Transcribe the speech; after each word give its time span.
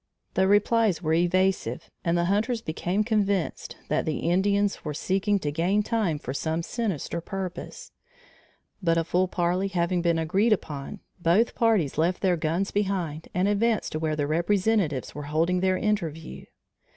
The 0.33 0.47
replies 0.47 1.03
were 1.03 1.13
evasive 1.13 1.91
and 2.03 2.17
the 2.17 2.25
hunters 2.25 2.63
became 2.63 3.03
convinced 3.03 3.75
that 3.87 4.03
the 4.03 4.17
Indians 4.31 4.83
were 4.83 4.95
seeking 4.95 5.37
to 5.37 5.51
gain 5.51 5.83
time 5.83 6.17
for 6.17 6.33
some 6.33 6.63
sinister 6.63 7.21
purpose; 7.21 7.91
but 8.81 8.97
a 8.97 9.03
full 9.03 9.27
parley 9.27 9.67
having 9.67 10.01
been 10.01 10.17
agreed 10.17 10.53
upon, 10.53 11.01
both 11.19 11.53
parties 11.53 11.99
left 11.99 12.23
their 12.23 12.35
guns 12.35 12.71
behind 12.71 13.27
and 13.35 13.47
advanced 13.47 13.91
to 13.91 13.99
where 13.99 14.15
their 14.15 14.25
representatives 14.25 15.13
were 15.13 15.25
holding 15.29 15.59
their 15.59 15.77
interview. 15.77 16.45